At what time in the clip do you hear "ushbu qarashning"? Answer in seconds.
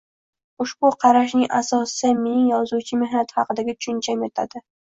0.63-1.45